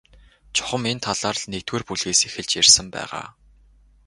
[0.55, 3.27] Чухам энэ талаар л нэгдүгээр бүлгээс эхэлж ярьсан байгаа.